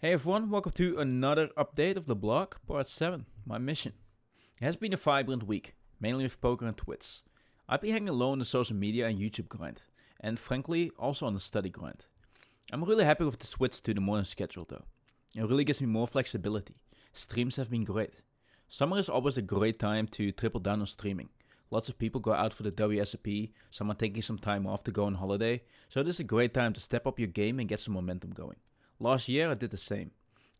Hey 0.00 0.12
everyone, 0.12 0.48
welcome 0.48 0.70
to 0.76 0.96
another 1.00 1.48
update 1.56 1.96
of 1.96 2.06
the 2.06 2.14
blog, 2.14 2.54
part 2.68 2.86
7, 2.86 3.26
my 3.44 3.58
mission. 3.58 3.94
It 4.60 4.64
has 4.64 4.76
been 4.76 4.92
a 4.92 4.96
vibrant 4.96 5.42
week, 5.42 5.74
mainly 5.98 6.22
with 6.22 6.40
poker 6.40 6.66
and 6.66 6.76
Twitch. 6.76 7.22
I've 7.68 7.80
been 7.80 7.90
hanging 7.90 8.14
low 8.14 8.30
on 8.30 8.38
the 8.38 8.44
social 8.44 8.76
media 8.76 9.08
and 9.08 9.18
YouTube 9.18 9.48
grind, 9.48 9.82
and 10.20 10.38
frankly, 10.38 10.92
also 11.00 11.26
on 11.26 11.34
the 11.34 11.40
study 11.40 11.68
grind. 11.68 12.06
I'm 12.72 12.84
really 12.84 13.04
happy 13.04 13.24
with 13.24 13.40
the 13.40 13.48
switch 13.48 13.82
to 13.82 13.92
the 13.92 14.00
morning 14.00 14.24
schedule 14.24 14.64
though. 14.68 14.84
It 15.34 15.48
really 15.48 15.64
gives 15.64 15.80
me 15.80 15.88
more 15.88 16.06
flexibility. 16.06 16.76
Streams 17.12 17.56
have 17.56 17.68
been 17.68 17.82
great. 17.82 18.20
Summer 18.68 19.00
is 19.00 19.08
always 19.08 19.36
a 19.36 19.42
great 19.42 19.80
time 19.80 20.06
to 20.12 20.30
triple 20.30 20.60
down 20.60 20.78
on 20.78 20.86
streaming. 20.86 21.30
Lots 21.72 21.88
of 21.88 21.98
people 21.98 22.20
go 22.20 22.34
out 22.34 22.52
for 22.52 22.62
the 22.62 22.70
WSOP, 22.70 23.50
some 23.70 23.90
are 23.90 23.94
taking 23.94 24.22
some 24.22 24.38
time 24.38 24.64
off 24.64 24.84
to 24.84 24.92
go 24.92 25.06
on 25.06 25.16
holiday, 25.16 25.60
so 25.88 26.04
this 26.04 26.14
is 26.16 26.20
a 26.20 26.24
great 26.24 26.54
time 26.54 26.72
to 26.74 26.80
step 26.80 27.04
up 27.04 27.18
your 27.18 27.26
game 27.26 27.58
and 27.58 27.68
get 27.68 27.80
some 27.80 27.94
momentum 27.94 28.30
going. 28.30 28.58
Last 29.00 29.28
year 29.28 29.50
I 29.50 29.54
did 29.54 29.70
the 29.70 29.76
same. 29.76 30.10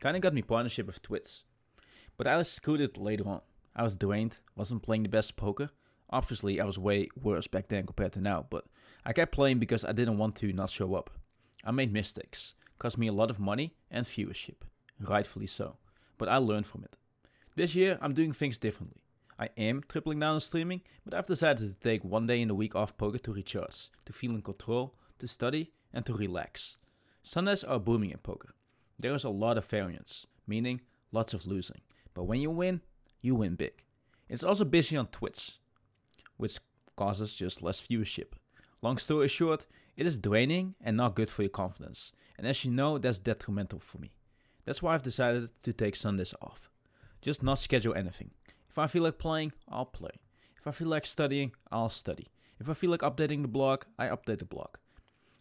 Kinda 0.00 0.18
got 0.20 0.34
me 0.34 0.42
partnership 0.42 0.86
with 0.86 1.02
Twitch. 1.02 1.42
But 2.16 2.26
I 2.26 2.40
it 2.80 2.98
later 2.98 3.28
on. 3.28 3.40
I 3.76 3.82
was 3.82 3.96
drained, 3.96 4.40
wasn't 4.56 4.82
playing 4.82 5.04
the 5.04 5.08
best 5.08 5.36
poker. 5.36 5.70
Obviously 6.10 6.60
I 6.60 6.64
was 6.64 6.78
way 6.78 7.08
worse 7.20 7.46
back 7.46 7.68
then 7.68 7.86
compared 7.86 8.12
to 8.12 8.20
now, 8.20 8.46
but 8.48 8.66
I 9.04 9.12
kept 9.12 9.32
playing 9.32 9.58
because 9.58 9.84
I 9.84 9.92
didn't 9.92 10.18
want 10.18 10.36
to 10.36 10.52
not 10.52 10.70
show 10.70 10.94
up. 10.94 11.10
I 11.64 11.70
made 11.70 11.92
mistakes, 11.92 12.54
cost 12.78 12.98
me 12.98 13.08
a 13.08 13.12
lot 13.12 13.30
of 13.30 13.40
money 13.40 13.74
and 13.90 14.04
viewership. 14.06 14.62
Rightfully 15.00 15.46
so. 15.46 15.76
But 16.18 16.28
I 16.28 16.36
learned 16.36 16.66
from 16.66 16.84
it. 16.84 16.96
This 17.56 17.74
year 17.74 17.98
I'm 18.00 18.14
doing 18.14 18.32
things 18.32 18.58
differently. 18.58 19.02
I 19.38 19.48
am 19.56 19.82
tripling 19.88 20.20
down 20.20 20.34
on 20.34 20.40
streaming, 20.40 20.82
but 21.04 21.14
I've 21.14 21.26
decided 21.26 21.66
to 21.66 21.74
take 21.74 22.04
one 22.04 22.26
day 22.26 22.40
in 22.40 22.48
the 22.48 22.54
week 22.54 22.76
off 22.76 22.96
poker 22.96 23.18
to 23.18 23.32
recharge, 23.32 23.88
to 24.04 24.12
feel 24.12 24.32
in 24.32 24.42
control, 24.42 24.94
to 25.18 25.26
study, 25.26 25.72
and 25.92 26.06
to 26.06 26.14
relax. 26.14 26.76
Sundays 27.26 27.64
are 27.64 27.80
booming 27.80 28.10
in 28.10 28.18
poker. 28.18 28.54
There 28.98 29.14
is 29.14 29.24
a 29.24 29.30
lot 29.30 29.56
of 29.56 29.64
variance, 29.64 30.26
meaning 30.46 30.82
lots 31.10 31.32
of 31.32 31.46
losing. 31.46 31.80
But 32.12 32.24
when 32.24 32.38
you 32.38 32.50
win, 32.50 32.82
you 33.22 33.34
win 33.34 33.54
big. 33.54 33.82
It's 34.28 34.44
also 34.44 34.66
busy 34.66 34.98
on 34.98 35.06
Twitch, 35.06 35.58
which 36.36 36.58
causes 36.96 37.34
just 37.34 37.62
less 37.62 37.80
viewership. 37.80 38.34
Long 38.82 38.98
story 38.98 39.28
short, 39.28 39.64
it 39.96 40.06
is 40.06 40.18
draining 40.18 40.74
and 40.82 40.98
not 40.98 41.16
good 41.16 41.30
for 41.30 41.42
your 41.42 41.48
confidence. 41.48 42.12
And 42.36 42.46
as 42.46 42.62
you 42.62 42.70
know, 42.70 42.98
that's 42.98 43.18
detrimental 43.18 43.78
for 43.80 43.96
me. 43.96 44.12
That's 44.66 44.82
why 44.82 44.92
I've 44.92 45.02
decided 45.02 45.48
to 45.62 45.72
take 45.72 45.96
Sundays 45.96 46.34
off. 46.42 46.70
Just 47.22 47.42
not 47.42 47.58
schedule 47.58 47.94
anything. 47.94 48.32
If 48.68 48.78
I 48.78 48.86
feel 48.86 49.02
like 49.02 49.18
playing, 49.18 49.52
I'll 49.66 49.86
play. 49.86 50.10
If 50.58 50.66
I 50.66 50.72
feel 50.72 50.88
like 50.88 51.06
studying, 51.06 51.52
I'll 51.72 51.88
study. 51.88 52.28
If 52.60 52.68
I 52.68 52.74
feel 52.74 52.90
like 52.90 53.00
updating 53.00 53.40
the 53.40 53.48
blog, 53.48 53.84
I 53.98 54.08
update 54.08 54.40
the 54.40 54.44
blog. 54.44 54.76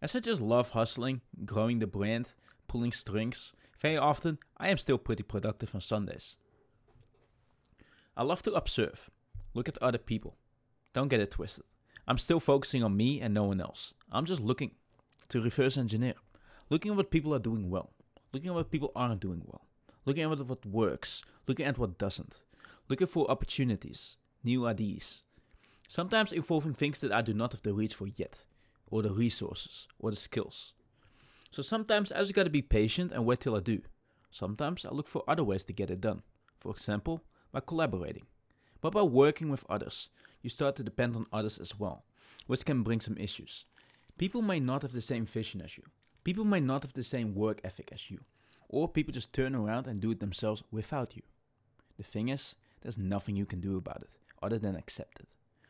As 0.00 0.14
I 0.14 0.20
just 0.20 0.40
love 0.40 0.70
hustling, 0.70 1.20
growing 1.44 1.78
the 1.78 1.86
brand, 1.86 2.34
pulling 2.68 2.92
strings, 2.92 3.52
very 3.78 3.96
often 3.96 4.38
I 4.56 4.68
am 4.68 4.78
still 4.78 4.98
pretty 4.98 5.22
productive 5.22 5.74
on 5.74 5.80
Sundays. 5.80 6.36
I 8.16 8.22
love 8.22 8.42
to 8.44 8.52
observe, 8.52 9.10
look 9.54 9.68
at 9.68 9.78
other 9.82 9.98
people. 9.98 10.36
Don't 10.92 11.08
get 11.08 11.20
it 11.20 11.32
twisted. 11.32 11.64
I'm 12.06 12.18
still 12.18 12.40
focusing 12.40 12.82
on 12.82 12.96
me 12.96 13.20
and 13.20 13.34
no 13.34 13.44
one 13.44 13.60
else. 13.60 13.94
I'm 14.10 14.24
just 14.24 14.40
looking 14.40 14.72
to 15.28 15.40
reverse 15.40 15.76
engineer, 15.76 16.14
looking 16.70 16.90
at 16.92 16.96
what 16.96 17.10
people 17.10 17.34
are 17.34 17.38
doing 17.38 17.70
well, 17.70 17.90
looking 18.32 18.48
at 18.48 18.54
what 18.54 18.70
people 18.70 18.92
aren't 18.96 19.20
doing 19.20 19.42
well, 19.44 19.66
looking 20.06 20.24
at 20.24 20.38
what 20.38 20.66
works, 20.66 21.22
looking 21.46 21.66
at 21.66 21.78
what 21.78 21.98
doesn't 21.98 22.40
looking 22.88 23.06
for 23.06 23.30
opportunities, 23.30 24.16
new 24.42 24.66
ideas. 24.66 25.24
Sometimes 25.88 26.32
involving 26.32 26.74
things 26.74 26.98
that 27.00 27.12
I 27.12 27.22
do 27.22 27.34
not 27.34 27.52
have 27.52 27.62
the 27.62 27.72
reach 27.72 27.94
for 27.94 28.06
yet, 28.06 28.44
or 28.90 29.02
the 29.02 29.12
resources, 29.12 29.88
or 29.98 30.10
the 30.10 30.16
skills. 30.16 30.72
So 31.50 31.62
sometimes 31.62 32.12
I 32.12 32.20
just 32.20 32.34
gotta 32.34 32.50
be 32.50 32.62
patient 32.62 33.12
and 33.12 33.24
wait 33.24 33.40
till 33.40 33.56
I 33.56 33.60
do. 33.60 33.80
Sometimes 34.30 34.84
I 34.84 34.90
look 34.90 35.08
for 35.08 35.24
other 35.26 35.44
ways 35.44 35.64
to 35.64 35.72
get 35.72 35.90
it 35.90 36.00
done. 36.00 36.22
For 36.60 36.70
example, 36.72 37.22
by 37.52 37.60
collaborating. 37.60 38.26
But 38.80 38.92
by 38.92 39.02
working 39.02 39.48
with 39.48 39.64
others, 39.68 40.10
you 40.42 40.50
start 40.50 40.76
to 40.76 40.84
depend 40.84 41.16
on 41.16 41.26
others 41.32 41.58
as 41.58 41.78
well, 41.78 42.04
which 42.46 42.64
can 42.64 42.82
bring 42.82 43.00
some 43.00 43.16
issues. 43.16 43.64
People 44.18 44.42
may 44.42 44.60
not 44.60 44.82
have 44.82 44.92
the 44.92 45.02
same 45.02 45.24
vision 45.26 45.60
as 45.60 45.76
you. 45.76 45.84
People 46.24 46.44
may 46.44 46.60
not 46.60 46.82
have 46.82 46.92
the 46.92 47.04
same 47.04 47.34
work 47.34 47.60
ethic 47.64 47.90
as 47.92 48.10
you. 48.10 48.20
Or 48.68 48.88
people 48.88 49.12
just 49.12 49.32
turn 49.32 49.54
around 49.54 49.86
and 49.86 50.00
do 50.00 50.10
it 50.10 50.20
themselves 50.20 50.62
without 50.70 51.16
you. 51.16 51.22
The 51.96 52.02
thing 52.04 52.28
is, 52.28 52.54
there's 52.82 52.98
nothing 52.98 53.36
you 53.36 53.46
can 53.46 53.60
do 53.60 53.76
about 53.76 54.02
it 54.02 54.10
other 54.42 54.58
than 54.58 54.76
accept 54.76 55.20
it. 55.20 55.28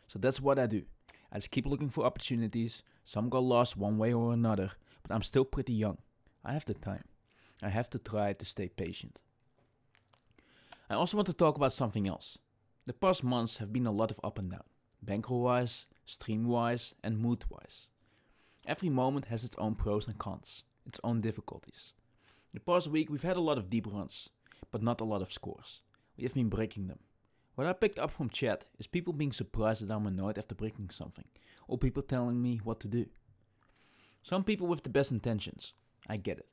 So 0.09 0.19
that's 0.19 0.41
what 0.41 0.59
I 0.59 0.67
do. 0.67 0.83
I 1.33 1.37
just 1.37 1.51
keep 1.51 1.67
looking 1.67 1.91
for 1.91 2.05
opportunities. 2.05 2.83
Some 3.05 3.29
got 3.29 3.43
lost 3.43 3.77
one 3.77 3.99
way 3.99 4.13
or 4.13 4.33
another, 4.33 4.73
but 5.03 5.15
I'm 5.15 5.23
still 5.23 5.45
pretty 5.45 5.75
young. 5.75 5.99
I 6.45 6.53
have 6.53 6.65
the 6.65 6.75
time. 6.75 7.05
I 7.63 7.69
have 7.69 7.91
to 7.91 7.99
try 7.99 8.33
to 8.33 8.45
stay 8.45 8.69
patient. 8.69 9.19
I 10.89 10.95
also 10.95 11.17
want 11.17 11.27
to 11.27 11.35
talk 11.35 11.57
about 11.57 11.73
something 11.73 12.09
else. 12.09 12.39
The 12.87 12.95
past 12.95 13.23
months 13.23 13.59
have 13.59 13.73
been 13.73 13.87
a 13.87 13.93
lot 13.93 14.11
of 14.11 14.21
up 14.25 14.39
and 14.39 14.51
down, 14.51 14.65
bankroll 15.03 15.43
wise, 15.43 15.87
stream 16.07 16.47
wise, 16.47 16.95
and 17.05 17.19
mood 17.19 17.45
wise. 17.51 17.89
Every 18.67 18.89
moment 18.89 19.27
has 19.27 19.45
its 19.45 19.57
own 19.59 19.75
pros 19.75 20.07
and 20.07 20.17
cons, 20.17 20.65
its 20.87 21.01
own 21.05 21.21
difficulties. 21.21 21.93
The 22.55 22.61
past 22.61 22.89
week 22.89 23.11
we've 23.11 23.23
had 23.23 23.37
a 23.37 23.43
lot 23.43 23.59
of 23.59 23.69
deep 23.69 23.87
runs, 23.87 24.31
but 24.71 24.83
not 24.83 25.03
a 25.03 25.05
lot 25.05 25.21
of 25.21 25.33
scores. 25.33 25.83
We 26.17 26.25
have 26.25 26.35
been 26.35 26.49
breaking 26.49 26.87
them. 26.87 27.01
What 27.59 27.67
I 27.67 27.73
picked 27.73 27.99
up 27.99 28.13
from 28.13 28.31
chat 28.31 28.67
is 28.79 28.87
people 28.87 29.13
being 29.13 29.33
surprised 29.33 29.85
that 29.85 29.93
I'm 29.93 30.07
annoyed 30.07 30.39
after 30.39 30.55
breaking 30.55 30.91
something, 30.91 31.25
or 31.67 31.77
people 31.77 32.05
telling 32.05 32.41
me 32.41 32.61
what 32.63 32.79
to 32.79 32.87
do. 32.87 33.07
Some 34.23 34.45
people 34.45 34.69
with 34.69 34.85
the 34.85 34.91
best 34.91 35.11
intentions, 35.11 35.73
I 36.09 36.19
get 36.19 36.39
it. 36.39 36.47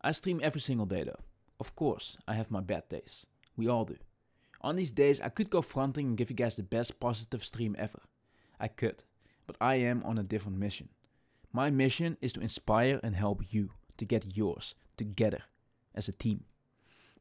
I 0.00 0.12
stream 0.12 0.40
every 0.42 0.62
single 0.62 0.86
day 0.86 1.04
though. 1.04 1.20
Of 1.60 1.76
course, 1.76 2.16
I 2.26 2.32
have 2.32 2.50
my 2.50 2.62
bad 2.62 2.88
days. 2.88 3.26
We 3.58 3.68
all 3.68 3.84
do. 3.84 3.98
On 4.62 4.74
these 4.74 4.90
days, 4.90 5.20
I 5.20 5.28
could 5.28 5.50
go 5.50 5.60
fronting 5.60 6.06
and 6.06 6.16
give 6.16 6.30
you 6.30 6.36
guys 6.36 6.56
the 6.56 6.62
best 6.62 6.98
positive 6.98 7.44
stream 7.44 7.76
ever. 7.78 8.00
I 8.58 8.68
could, 8.68 9.04
but 9.46 9.56
I 9.60 9.74
am 9.74 10.02
on 10.02 10.16
a 10.16 10.22
different 10.22 10.56
mission. 10.56 10.88
My 11.52 11.68
mission 11.68 12.16
is 12.22 12.32
to 12.32 12.40
inspire 12.40 13.00
and 13.02 13.14
help 13.14 13.52
you 13.52 13.72
to 13.98 14.06
get 14.06 14.34
yours 14.34 14.76
together 14.96 15.42
as 15.94 16.08
a 16.08 16.12
team. 16.12 16.44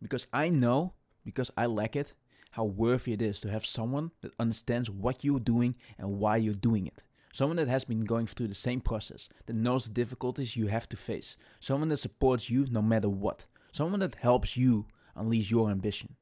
Because 0.02 0.28
I 0.32 0.48
know 0.48 0.94
because 1.26 1.52
I 1.56 1.66
lack 1.66 1.96
it, 1.96 2.14
how 2.52 2.66
worthy 2.66 3.14
it 3.14 3.22
is 3.22 3.40
to 3.42 3.50
have 3.50 3.66
someone 3.66 4.12
that 4.22 4.34
understands 4.40 4.90
what 4.90 5.24
you're 5.24 5.40
doing 5.40 5.76
and 5.98 6.20
why 6.20 6.38
you're 6.38 6.54
doing 6.54 6.88
it. 6.88 7.04
Someone 7.34 7.58
that 7.58 7.70
has 7.70 7.86
been 7.86 8.04
going 8.04 8.28
through 8.28 8.50
the 8.50 8.56
same 8.56 8.82
process, 8.82 9.30
that 9.46 9.56
knows 9.56 9.86
the 9.86 9.92
difficulties 9.92 10.58
you 10.58 10.68
have 10.68 10.88
to 10.90 10.98
face. 10.98 11.38
Someone 11.62 11.90
that 11.90 11.98
supports 11.98 12.50
you 12.50 12.68
no 12.70 12.82
matter 12.82 13.08
what. 13.08 13.46
Someone 13.72 14.02
that 14.02 14.16
helps 14.16 14.58
you 14.58 14.86
unleash 15.16 15.50
your 15.50 15.72
ambition. 15.72 16.16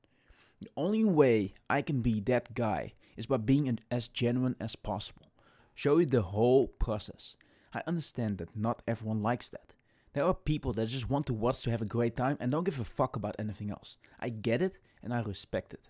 The 0.61 0.69
only 0.77 1.03
way 1.03 1.53
I 1.69 1.81
can 1.81 2.01
be 2.01 2.19
that 2.21 2.53
guy 2.53 2.93
is 3.17 3.25
by 3.25 3.37
being 3.37 3.79
as 3.89 4.07
genuine 4.07 4.55
as 4.59 4.75
possible. 4.75 5.31
Show 5.73 5.97
you 5.97 6.05
the 6.05 6.21
whole 6.21 6.67
process. 6.67 7.35
I 7.73 7.81
understand 7.87 8.37
that 8.37 8.55
not 8.55 8.81
everyone 8.87 9.23
likes 9.23 9.49
that. 9.49 9.73
There 10.13 10.25
are 10.25 10.33
people 10.33 10.73
that 10.73 10.89
just 10.89 11.09
want 11.09 11.25
to 11.27 11.33
watch 11.33 11.61
to 11.63 11.71
have 11.71 11.81
a 11.81 11.85
great 11.85 12.15
time 12.15 12.37
and 12.39 12.51
don't 12.51 12.63
give 12.63 12.79
a 12.79 12.83
fuck 12.83 13.15
about 13.15 13.35
anything 13.39 13.71
else. 13.71 13.97
I 14.19 14.29
get 14.29 14.61
it 14.61 14.79
and 15.01 15.13
I 15.13 15.21
respect 15.21 15.73
it. 15.73 15.89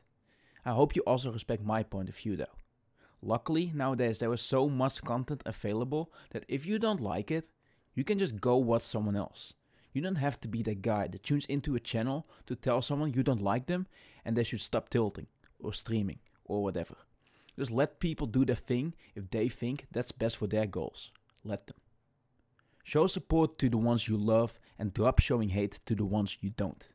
I 0.65 0.71
hope 0.71 0.95
you 0.95 1.01
also 1.03 1.31
respect 1.31 1.63
my 1.63 1.83
point 1.83 2.09
of 2.09 2.15
view 2.15 2.35
though. 2.35 2.45
Luckily, 3.21 3.71
nowadays 3.73 4.19
there 4.19 4.33
is 4.33 4.41
so 4.41 4.69
much 4.69 5.03
content 5.03 5.43
available 5.45 6.11
that 6.31 6.45
if 6.47 6.65
you 6.65 6.79
don't 6.79 7.01
like 7.01 7.31
it, 7.31 7.49
you 7.93 8.03
can 8.03 8.17
just 8.17 8.39
go 8.39 8.55
watch 8.57 8.83
someone 8.83 9.15
else. 9.15 9.53
You 9.91 10.01
don't 10.01 10.15
have 10.15 10.39
to 10.41 10.47
be 10.47 10.61
that 10.63 10.81
guy 10.81 11.07
that 11.07 11.23
tunes 11.23 11.45
into 11.45 11.75
a 11.75 11.79
channel 11.79 12.27
to 12.45 12.55
tell 12.55 12.81
someone 12.81 13.13
you 13.13 13.23
don't 13.23 13.41
like 13.41 13.65
them 13.65 13.87
and 14.23 14.35
they 14.35 14.43
should 14.43 14.61
stop 14.61 14.89
tilting 14.89 15.27
or 15.59 15.73
streaming 15.73 16.19
or 16.45 16.63
whatever. 16.63 16.95
Just 17.57 17.71
let 17.71 17.99
people 17.99 18.27
do 18.27 18.45
their 18.45 18.55
thing 18.55 18.93
if 19.15 19.29
they 19.29 19.49
think 19.49 19.87
that's 19.91 20.11
best 20.13 20.37
for 20.37 20.47
their 20.47 20.65
goals. 20.65 21.11
Let 21.43 21.67
them. 21.67 21.75
Show 22.83 23.07
support 23.07 23.57
to 23.59 23.69
the 23.69 23.77
ones 23.77 24.07
you 24.07 24.17
love 24.17 24.59
and 24.77 24.93
drop 24.93 25.19
showing 25.19 25.49
hate 25.49 25.79
to 25.85 25.95
the 25.95 26.05
ones 26.05 26.37
you 26.41 26.51
don't. 26.51 26.87